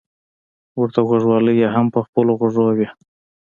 ورته 0.79 0.99
غوږوالۍ 1.07 1.55
يې 1.61 1.67
هم 1.75 1.87
په 1.93 1.99
خپلو 2.05 2.31
غوږو 2.39 2.63
وې. 2.77 2.87